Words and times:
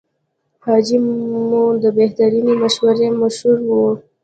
حاجي 0.63 0.97
مو 1.51 1.63
د 1.83 1.85
بهترینې 1.97 2.53
مشورې 2.63 3.09
مشر 3.21 3.55
و. 3.67 3.71